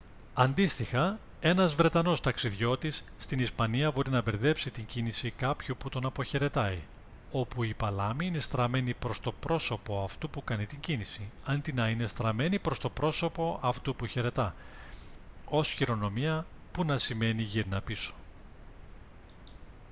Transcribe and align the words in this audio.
αντίστοιχα 0.33 1.19
ένας 1.39 1.75
βρετανός 1.75 2.21
ταξιδιώτης 2.21 3.03
στην 3.19 3.39
ισπανία 3.39 3.91
μπορεί 3.91 4.11
να 4.11 4.21
μπερδέψει 4.21 4.71
την 4.71 4.85
κίνηση 4.85 5.31
κάποιου 5.31 5.75
που 5.79 5.89
τον 5.89 6.05
αποχαιρετάει 6.05 6.79
όπου 7.31 7.63
η 7.63 7.73
παλάμη 7.73 8.25
είναι 8.25 8.39
στραμμένη 8.39 8.93
προς 8.93 9.19
το 9.19 9.31
πρόσωπο 9.31 10.03
αυτού 10.03 10.29
που 10.29 10.43
κάνει 10.43 10.65
την 10.65 10.79
κίνηση 10.79 11.29
αντί 11.45 11.73
να 11.73 11.89
είναι 11.89 12.07
στραμμένη 12.07 12.59
προς 12.59 12.79
το 12.79 12.89
πρόσωπο 12.89 13.59
αυτού 13.61 13.95
που 13.95 14.05
χαιρετά 14.05 14.55
ως 15.49 15.69
χειρονομία 15.69 16.45
που 16.71 16.83
να 16.85 16.97
σημαίνει 16.97 17.41
«γύρνα 17.41 17.81
πίσω» 17.81 18.13